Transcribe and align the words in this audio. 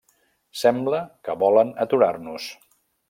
Sembla 0.61 1.01
que 1.27 1.35
volen 1.43 1.75
aturar-nos. 1.85 2.49